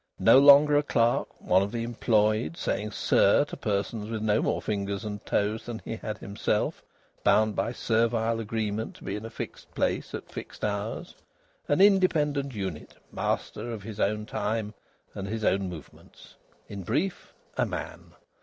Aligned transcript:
No 0.17 0.39
longer 0.39 0.75
a 0.77 0.81
clerk; 0.81 1.39
one 1.39 1.61
of 1.61 1.71
the 1.71 1.83
employed; 1.83 2.57
saying 2.57 2.89
"sir" 2.89 3.45
to 3.45 3.55
persons 3.55 4.09
with 4.09 4.23
no 4.23 4.41
more 4.41 4.59
fingers 4.59 5.05
and 5.05 5.23
toes 5.27 5.67
than 5.67 5.79
he 5.85 5.97
had 5.97 6.17
himself; 6.17 6.81
bound 7.23 7.55
by 7.55 7.71
servile 7.71 8.39
agreement 8.39 8.95
to 8.95 9.03
be 9.03 9.15
in 9.15 9.25
a 9.25 9.29
fixed 9.29 9.75
place 9.75 10.15
at 10.15 10.31
fixed 10.31 10.65
hours! 10.65 11.13
An 11.67 11.79
independent 11.81 12.55
unit, 12.55 12.95
master 13.11 13.71
of 13.71 13.83
his 13.83 13.99
own 13.99 14.25
time 14.25 14.73
and 15.13 15.27
his 15.27 15.43
own 15.45 15.69
movements! 15.69 16.33
In 16.67 16.81
brief, 16.81 17.31
a 17.55 17.67
man! 17.67 18.15